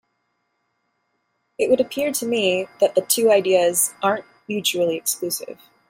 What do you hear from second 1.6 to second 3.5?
would appear to me that the two